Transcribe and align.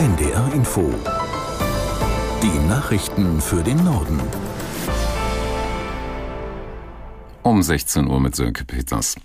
NDR 0.00 0.50
Info. 0.54 0.94
Die 2.42 2.68
Nachrichten 2.70 3.38
für 3.38 3.62
den 3.62 3.84
Norden. 3.84 4.18
Um 7.42 7.62
16 7.62 8.06
Uhr 8.06 8.18
mit 8.18 8.34
Sönke 8.34 8.64
Peters. 8.64 9.16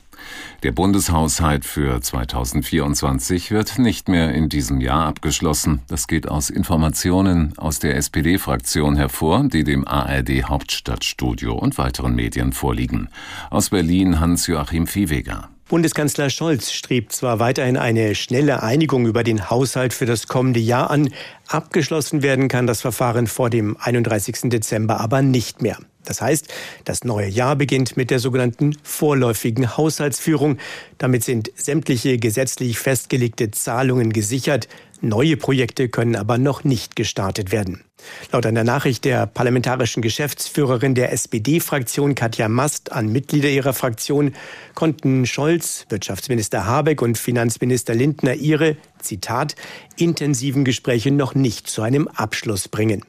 Der 0.63 0.73
Bundeshaushalt 0.73 1.63
für 1.63 2.01
2024 2.01 3.51
wird 3.51 3.79
nicht 3.79 4.09
mehr 4.09 4.33
in 4.33 4.49
diesem 4.49 4.81
Jahr 4.81 5.05
abgeschlossen. 5.05 5.79
Das 5.87 6.07
geht 6.07 6.27
aus 6.27 6.49
Informationen 6.49 7.57
aus 7.57 7.79
der 7.79 7.95
SPD-Fraktion 7.95 8.97
hervor, 8.97 9.45
die 9.47 9.63
dem 9.63 9.87
ARD 9.87 10.43
Hauptstadtstudio 10.43 11.53
und 11.53 11.77
weiteren 11.77 12.15
Medien 12.15 12.51
vorliegen. 12.51 13.07
Aus 13.49 13.69
Berlin 13.69 14.19
Hans-Joachim 14.19 14.87
Viehweger. 14.87 15.54
Bundeskanzler 15.67 16.29
Scholz 16.29 16.71
strebt 16.71 17.11
zwar 17.11 17.39
weiterhin 17.39 17.75
eine 17.75 18.13
schnelle 18.13 18.61
Einigung 18.61 19.07
über 19.07 19.23
den 19.23 19.49
Haushalt 19.49 19.93
für 19.93 20.05
das 20.05 20.27
kommende 20.27 20.59
Jahr 20.59 20.91
an, 20.91 21.09
abgeschlossen 21.47 22.21
werden 22.21 22.49
kann 22.49 22.67
das 22.67 22.81
Verfahren 22.81 23.25
vor 23.25 23.49
dem 23.49 23.75
31. 23.79 24.51
Dezember 24.51 24.99
aber 24.99 25.23
nicht 25.23 25.63
mehr. 25.63 25.77
Das 26.05 26.21
heißt, 26.21 26.47
das 26.83 27.03
neue 27.03 27.27
Jahr 27.27 27.55
beginnt 27.55 27.97
mit 27.97 28.11
der 28.11 28.19
sogenannten 28.19 28.75
vorläufigen 28.83 29.77
Haushaltsführung. 29.77 30.57
Damit 30.97 31.23
sind 31.23 31.51
sämtliche 31.55 32.17
gesetzlich 32.17 32.77
festgelegte 32.77 33.51
Zahlungen 33.51 34.13
gesichert. 34.13 34.67
Neue 35.01 35.37
Projekte 35.37 35.89
können 35.89 36.15
aber 36.15 36.37
noch 36.37 36.63
nicht 36.63 36.95
gestartet 36.95 37.51
werden. 37.51 37.83
Laut 38.31 38.45
einer 38.45 38.63
Nachricht 38.63 39.05
der 39.05 39.25
parlamentarischen 39.25 40.01
Geschäftsführerin 40.01 40.95
der 40.95 41.11
SPD-Fraktion 41.11 42.15
Katja 42.15 42.49
Mast 42.49 42.91
an 42.91 43.11
Mitglieder 43.11 43.49
ihrer 43.49 43.73
Fraktion 43.73 44.35
konnten 44.73 45.25
Scholz, 45.25 45.85
Wirtschaftsminister 45.89 46.65
Habeck 46.65 47.01
und 47.01 47.17
Finanzminister 47.17 47.95
Lindner 47.95 48.35
ihre, 48.35 48.77
Zitat, 48.99 49.55
intensiven 49.97 50.65
Gespräche 50.65 51.11
noch 51.11 51.35
nicht 51.35 51.67
zu 51.67 51.81
einem 51.81 52.07
Abschluss 52.07 52.67
bringen. 52.67 53.03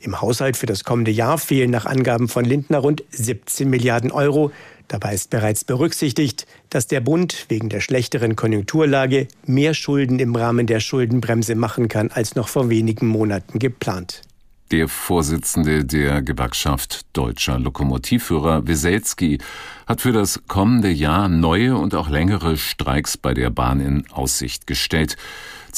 Im 0.00 0.20
Haushalt 0.20 0.56
für 0.56 0.66
das 0.66 0.84
kommende 0.84 1.10
Jahr 1.10 1.38
fehlen 1.38 1.70
nach 1.70 1.86
Angaben 1.86 2.28
von 2.28 2.44
Lindner 2.44 2.78
rund 2.78 3.02
17 3.10 3.68
Milliarden 3.68 4.10
Euro. 4.10 4.52
Dabei 4.88 5.14
ist 5.14 5.30
bereits 5.30 5.64
berücksichtigt, 5.64 6.46
dass 6.70 6.86
der 6.86 7.00
Bund 7.00 7.46
wegen 7.48 7.68
der 7.68 7.80
schlechteren 7.80 8.36
Konjunkturlage 8.36 9.28
mehr 9.46 9.74
Schulden 9.74 10.18
im 10.18 10.34
Rahmen 10.34 10.66
der 10.66 10.80
Schuldenbremse 10.80 11.54
machen 11.54 11.88
kann 11.88 12.10
als 12.10 12.34
noch 12.34 12.48
vor 12.48 12.70
wenigen 12.70 13.06
Monaten 13.06 13.58
geplant. 13.58 14.22
Der 14.70 14.86
Vorsitzende 14.88 15.86
der 15.86 16.20
Gewerkschaft 16.20 17.06
Deutscher 17.14 17.58
Lokomotivführer 17.58 18.66
Weselski 18.66 19.38
hat 19.86 20.02
für 20.02 20.12
das 20.12 20.42
kommende 20.46 20.90
Jahr 20.90 21.30
neue 21.30 21.74
und 21.74 21.94
auch 21.94 22.10
längere 22.10 22.58
Streiks 22.58 23.16
bei 23.16 23.32
der 23.32 23.48
Bahn 23.48 23.80
in 23.80 24.10
Aussicht 24.10 24.66
gestellt. 24.66 25.16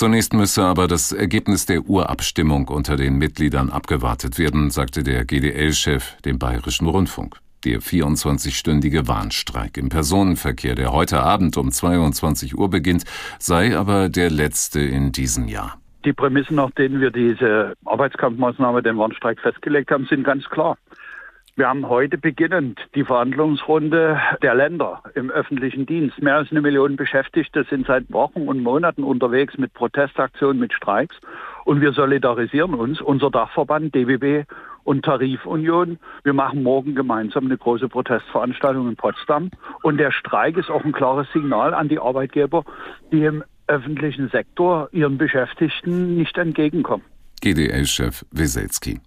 Zunächst 0.01 0.33
müsse 0.33 0.65
aber 0.65 0.89
das 0.89 1.12
Ergebnis 1.12 1.67
der 1.67 1.83
Urabstimmung 1.83 2.69
unter 2.69 2.97
den 2.97 3.19
Mitgliedern 3.19 3.69
abgewartet 3.69 4.39
werden, 4.39 4.70
sagte 4.70 5.03
der 5.03 5.27
GDL-Chef 5.27 6.17
dem 6.23 6.39
Bayerischen 6.39 6.87
Rundfunk. 6.89 7.37
Der 7.67 7.81
24-stündige 7.81 9.09
Warnstreik 9.09 9.77
im 9.77 9.91
Personenverkehr, 9.91 10.75
der 10.75 10.95
heute 10.95 11.20
Abend 11.20 11.59
um 11.59 11.70
22 11.70 12.57
Uhr 12.57 12.70
beginnt, 12.70 13.05
sei 13.39 13.77
aber 13.77 14.09
der 14.09 14.31
letzte 14.31 14.81
in 14.81 15.12
diesem 15.12 15.48
Jahr. 15.48 15.77
Die 16.07 16.14
Prämissen, 16.14 16.57
nach 16.57 16.70
denen 16.70 17.03
wir 17.03 17.11
diese 17.11 17.75
Arbeitskampfmaßnahme, 17.85 18.83
den 18.83 18.97
Warnstreik 18.97 19.39
festgelegt 19.39 19.91
haben, 19.91 20.07
sind 20.07 20.25
ganz 20.25 20.47
klar. 20.48 20.79
Wir 21.61 21.69
haben 21.69 21.91
heute 21.91 22.16
beginnend 22.16 22.80
die 22.94 23.05
Verhandlungsrunde 23.05 24.19
der 24.41 24.55
Länder 24.55 25.03
im 25.14 25.30
öffentlichen 25.30 25.84
Dienst. 25.84 26.22
Mehr 26.22 26.36
als 26.36 26.50
eine 26.50 26.62
Million 26.62 26.97
Beschäftigte 26.97 27.67
sind 27.69 27.86
seit 27.86 28.11
Wochen 28.11 28.48
und 28.48 28.62
Monaten 28.62 29.05
unterwegs 29.05 29.58
mit 29.58 29.75
Protestaktionen, 29.75 30.58
mit 30.58 30.72
Streiks. 30.72 31.14
Und 31.67 31.83
wir 31.83 31.92
solidarisieren 31.92 32.72
uns, 32.72 33.02
unser 33.02 33.30
Dachverband 33.30 33.94
DWB 33.94 34.47
und 34.84 35.05
Tarifunion. 35.05 35.98
Wir 36.25 36.33
machen 36.33 36.62
morgen 36.62 36.94
gemeinsam 36.94 37.45
eine 37.45 37.58
große 37.58 37.90
Protestveranstaltung 37.90 38.89
in 38.89 38.96
Potsdam. 38.96 39.51
Und 39.83 39.98
der 39.98 40.12
Streik 40.12 40.56
ist 40.56 40.70
auch 40.70 40.86
ein 40.86 40.92
klares 40.92 41.30
Signal 41.35 41.74
an 41.74 41.90
die 41.90 41.98
Arbeitgeber, 41.98 42.64
die 43.12 43.23
im 43.23 43.45
öffentlichen 43.67 44.30
Sektor 44.30 44.89
ihren 44.92 45.18
Beschäftigten 45.18 46.17
nicht 46.17 46.39
entgegenkommen. 46.39 47.05
GDL-Chef 47.42 48.24
Weselski. 48.30 48.98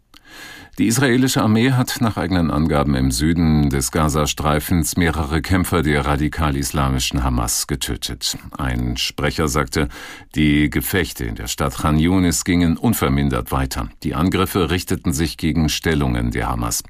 Die 0.79 0.88
israelische 0.88 1.44
Armee 1.44 1.71
hat 1.71 1.97
nach 2.01 2.17
eigenen 2.17 2.49
Angaben 2.49 2.95
im 2.95 3.11
Süden 3.11 3.69
des 3.69 3.91
Gazastreifens 3.91 4.97
mehrere 4.97 5.39
Kämpfer 5.44 5.83
der 5.83 6.03
radikal-islamischen 6.03 7.23
Hamas 7.23 7.67
getötet. 7.67 8.39
Ein 8.57 8.97
Sprecher 8.97 9.47
sagte, 9.47 9.88
die 10.33 10.72
Gefechte 10.72 11.25
in 11.25 11.35
der 11.35 11.45
Stadt 11.45 11.77
Khan 11.77 11.99
Yunis 11.99 12.43
gingen 12.43 12.77
unvermindert 12.77 13.51
weiter. 13.51 13.89
Die 14.01 14.16
Angriffe 14.16 14.72
richteten 14.72 15.13
sich 15.13 15.38
gegen 15.38 15.69
Stellungen 15.69 16.31
der 16.31 16.49
Hamas. 16.49 16.81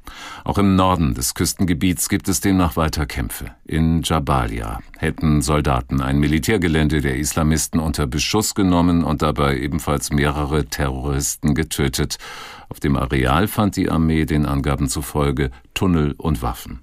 Auch 0.45 0.57
im 0.57 0.77
Norden 0.77 1.13
des 1.13 1.33
Küstengebiets 1.33 2.07
gibt 2.07 2.29
es 2.29 2.39
demnach 2.39 2.77
weiter 2.77 3.05
Kämpfe. 3.05 3.51
In 3.65 4.01
Jabalia 4.03 4.79
hätten 4.97 5.41
Soldaten 5.41 5.99
ein 5.99 6.19
Militärgelände 6.19 7.01
der 7.01 7.17
Islamisten 7.17 7.81
unter 7.81 8.07
Beschuss 8.07 8.55
genommen 8.55 9.03
und 9.03 9.21
dabei 9.21 9.57
ebenfalls 9.57 10.09
mehrere 10.11 10.67
Terroristen 10.67 11.53
getötet. 11.53 12.17
Auf 12.69 12.79
dem 12.79 12.95
Areal 12.95 13.32
fand 13.47 13.75
die 13.75 13.89
Armee 13.89 14.25
den 14.25 14.45
Angaben 14.45 14.87
zufolge 14.87 15.49
Tunnel 15.73 16.13
und 16.17 16.41
Waffen. 16.41 16.81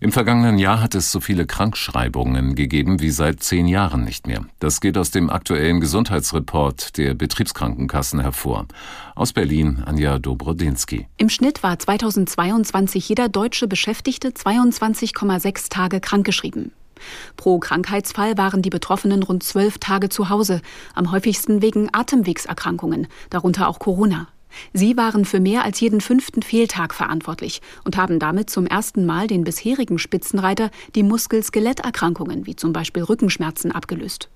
Im 0.00 0.10
vergangenen 0.10 0.58
Jahr 0.58 0.80
hat 0.80 0.94
es 0.96 1.12
so 1.12 1.20
viele 1.20 1.46
Krankschreibungen 1.46 2.56
gegeben 2.56 3.00
wie 3.00 3.10
seit 3.10 3.42
zehn 3.42 3.68
Jahren 3.68 4.02
nicht 4.02 4.26
mehr. 4.26 4.46
Das 4.58 4.80
geht 4.80 4.98
aus 4.98 5.10
dem 5.12 5.30
aktuellen 5.30 5.80
Gesundheitsreport 5.80 6.96
der 6.96 7.14
Betriebskrankenkassen 7.14 8.18
hervor. 8.18 8.66
Aus 9.14 9.32
Berlin 9.32 9.82
Anja 9.84 10.18
Dobrodinsky. 10.18 11.06
Im 11.18 11.28
Schnitt 11.28 11.62
war 11.62 11.78
2022 11.78 13.10
jeder 13.10 13.28
deutsche 13.28 13.68
Beschäftigte 13.68 14.30
22,6 14.30 15.68
Tage 15.68 16.00
krankgeschrieben. 16.00 16.72
Pro 17.36 17.58
Krankheitsfall 17.58 18.38
waren 18.38 18.62
die 18.62 18.70
Betroffenen 18.70 19.22
rund 19.22 19.42
zwölf 19.42 19.78
Tage 19.78 20.08
zu 20.08 20.30
Hause, 20.30 20.62
am 20.94 21.12
häufigsten 21.12 21.62
wegen 21.62 21.90
Atemwegserkrankungen, 21.92 23.06
darunter 23.30 23.68
auch 23.68 23.78
Corona. 23.78 24.28
Sie 24.72 24.96
waren 24.96 25.24
für 25.24 25.40
mehr 25.40 25.64
als 25.64 25.80
jeden 25.80 26.00
fünften 26.00 26.42
Fehltag 26.42 26.94
verantwortlich 26.94 27.62
und 27.84 27.96
haben 27.96 28.18
damit 28.18 28.50
zum 28.50 28.66
ersten 28.66 29.06
Mal 29.06 29.26
den 29.26 29.44
bisherigen 29.44 29.98
Spitzenreiter, 29.98 30.70
die 30.94 31.02
Muskel-Skeletterkrankungen 31.02 32.46
wie 32.46 32.56
zum 32.56 32.72
Beispiel 32.72 33.02
Rückenschmerzen, 33.02 33.72
abgelöst. 33.72 34.28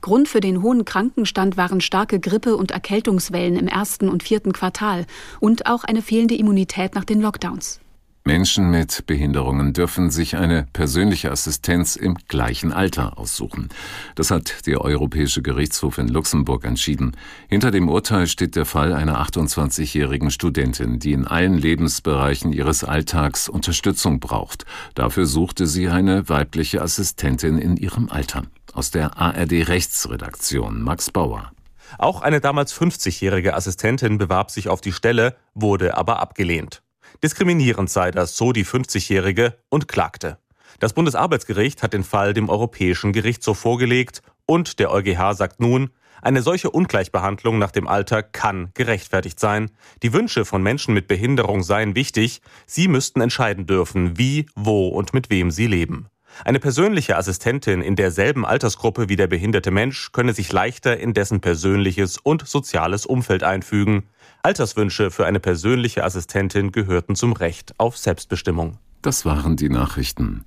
Grund 0.00 0.28
für 0.28 0.40
den 0.40 0.62
hohen 0.62 0.84
Krankenstand 0.84 1.56
waren 1.56 1.80
starke 1.80 2.20
Grippe- 2.20 2.56
und 2.56 2.70
Erkältungswellen 2.70 3.56
im 3.56 3.68
ersten 3.68 4.08
und 4.08 4.22
vierten 4.22 4.52
Quartal 4.52 5.06
und 5.40 5.66
auch 5.66 5.84
eine 5.84 6.02
fehlende 6.02 6.34
Immunität 6.34 6.94
nach 6.94 7.04
den 7.04 7.20
Lockdowns. 7.20 7.81
Menschen 8.24 8.70
mit 8.70 9.04
Behinderungen 9.06 9.72
dürfen 9.72 10.10
sich 10.10 10.36
eine 10.36 10.68
persönliche 10.72 11.32
Assistenz 11.32 11.96
im 11.96 12.16
gleichen 12.28 12.72
Alter 12.72 13.18
aussuchen. 13.18 13.68
Das 14.14 14.30
hat 14.30 14.64
der 14.68 14.80
Europäische 14.80 15.42
Gerichtshof 15.42 15.98
in 15.98 16.06
Luxemburg 16.06 16.64
entschieden. 16.64 17.16
Hinter 17.48 17.72
dem 17.72 17.88
Urteil 17.88 18.28
steht 18.28 18.54
der 18.54 18.64
Fall 18.64 18.92
einer 18.92 19.20
28-jährigen 19.20 20.30
Studentin, 20.30 21.00
die 21.00 21.14
in 21.14 21.26
allen 21.26 21.54
Lebensbereichen 21.54 22.52
ihres 22.52 22.84
Alltags 22.84 23.48
Unterstützung 23.48 24.20
braucht. 24.20 24.66
Dafür 24.94 25.26
suchte 25.26 25.66
sie 25.66 25.88
eine 25.88 26.28
weibliche 26.28 26.80
Assistentin 26.80 27.58
in 27.58 27.76
ihrem 27.76 28.08
Alter. 28.08 28.44
Aus 28.72 28.92
der 28.92 29.18
ARD 29.18 29.68
Rechtsredaktion 29.68 30.80
Max 30.80 31.10
Bauer. 31.10 31.50
Auch 31.98 32.22
eine 32.22 32.40
damals 32.40 32.72
50-jährige 32.72 33.54
Assistentin 33.54 34.16
bewarb 34.16 34.52
sich 34.52 34.68
auf 34.68 34.80
die 34.80 34.92
Stelle, 34.92 35.34
wurde 35.54 35.96
aber 35.96 36.20
abgelehnt. 36.20 36.82
Diskriminierend 37.22 37.90
sei 37.90 38.10
das, 38.10 38.36
so 38.36 38.52
die 38.52 38.64
50-Jährige 38.64 39.56
und 39.68 39.88
klagte. 39.88 40.38
Das 40.80 40.92
Bundesarbeitsgericht 40.92 41.82
hat 41.82 41.92
den 41.92 42.04
Fall 42.04 42.34
dem 42.34 42.48
Europäischen 42.48 43.12
Gerichtshof 43.12 43.58
vorgelegt 43.58 44.22
und 44.46 44.78
der 44.78 44.90
EuGH 44.90 45.34
sagt 45.34 45.60
nun, 45.60 45.90
eine 46.22 46.42
solche 46.42 46.70
Ungleichbehandlung 46.70 47.58
nach 47.58 47.72
dem 47.72 47.88
Alter 47.88 48.22
kann 48.22 48.70
gerechtfertigt 48.74 49.40
sein. 49.40 49.70
Die 50.04 50.12
Wünsche 50.12 50.44
von 50.44 50.62
Menschen 50.62 50.94
mit 50.94 51.08
Behinderung 51.08 51.64
seien 51.64 51.96
wichtig. 51.96 52.40
Sie 52.64 52.86
müssten 52.86 53.20
entscheiden 53.20 53.66
dürfen, 53.66 54.16
wie, 54.18 54.46
wo 54.54 54.86
und 54.86 55.14
mit 55.14 55.30
wem 55.30 55.50
sie 55.50 55.66
leben. 55.66 56.06
Eine 56.44 56.60
persönliche 56.60 57.16
Assistentin 57.16 57.82
in 57.82 57.96
derselben 57.96 58.46
Altersgruppe 58.46 59.08
wie 59.08 59.16
der 59.16 59.26
behinderte 59.26 59.70
Mensch 59.70 60.12
könne 60.12 60.32
sich 60.32 60.50
leichter 60.52 60.98
in 60.98 61.12
dessen 61.12 61.40
persönliches 61.40 62.18
und 62.18 62.46
soziales 62.46 63.04
Umfeld 63.04 63.42
einfügen. 63.42 64.04
Alterswünsche 64.44 65.12
für 65.12 65.24
eine 65.24 65.38
persönliche 65.38 66.02
Assistentin 66.02 66.72
gehörten 66.72 67.14
zum 67.14 67.32
Recht 67.32 67.74
auf 67.78 67.96
Selbstbestimmung. 67.96 68.78
Das 69.00 69.24
waren 69.24 69.56
die 69.56 69.68
Nachrichten. 69.68 70.44